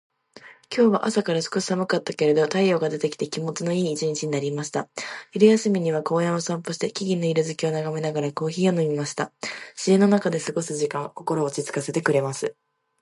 [0.75, 4.89] 今日は朝から少し寒かったけれど、太陽が出てきて気持ちのいい一日になりました。
[5.31, 9.31] 昼休みには公園を散歩して、木々の色づきを眺めながらコーヒーを飲みました。
[9.77, 12.55] 自然の中で過ごす時間は心を落ち着かせてくれます。